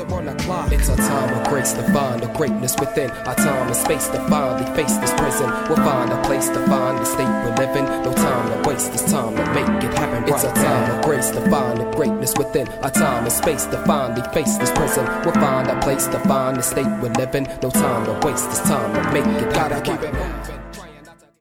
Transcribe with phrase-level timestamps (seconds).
[0.00, 0.72] are on the clock.
[0.72, 3.10] It's our time of grace to find the greatness within.
[3.10, 5.50] Our time and space to finally face this prison.
[5.68, 7.84] We'll find a place to find the state we're living.
[7.84, 10.24] No time to waste, it's time to make it happen.
[10.32, 12.68] It's our time of grace to find the greatness within.
[12.84, 15.04] Our time and space to finally face this prison.
[15.24, 17.48] We'll find a place to find the state we're living.
[17.62, 19.72] No time to waste, it's time to make it happen.
[19.72, 20.41] Gotta keep it.